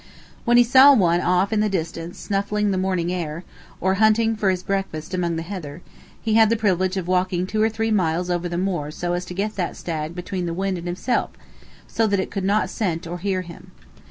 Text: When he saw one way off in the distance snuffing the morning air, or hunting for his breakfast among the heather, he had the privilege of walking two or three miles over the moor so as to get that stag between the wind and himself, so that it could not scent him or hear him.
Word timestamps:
When 0.45 0.57
he 0.57 0.63
saw 0.63 0.95
one 0.95 1.19
way 1.19 1.23
off 1.25 1.53
in 1.53 1.59
the 1.59 1.69
distance 1.69 2.17
snuffing 2.17 2.71
the 2.71 2.77
morning 2.79 3.13
air, 3.13 3.43
or 3.79 3.93
hunting 4.01 4.35
for 4.35 4.49
his 4.49 4.63
breakfast 4.63 5.13
among 5.13 5.35
the 5.35 5.43
heather, 5.43 5.83
he 6.19 6.33
had 6.33 6.49
the 6.49 6.55
privilege 6.57 6.97
of 6.97 7.07
walking 7.07 7.45
two 7.45 7.61
or 7.61 7.69
three 7.69 7.91
miles 7.91 8.31
over 8.31 8.49
the 8.49 8.57
moor 8.57 8.89
so 8.89 9.13
as 9.13 9.25
to 9.25 9.35
get 9.35 9.57
that 9.57 9.77
stag 9.77 10.15
between 10.15 10.47
the 10.47 10.55
wind 10.55 10.79
and 10.79 10.87
himself, 10.87 11.29
so 11.85 12.07
that 12.07 12.19
it 12.19 12.31
could 12.31 12.43
not 12.43 12.67
scent 12.67 13.05
him 13.05 13.13
or 13.13 13.19
hear 13.19 13.41
him. 13.43 13.73